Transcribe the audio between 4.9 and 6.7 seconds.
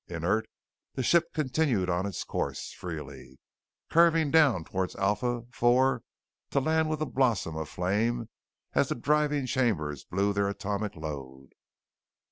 Alpha IV to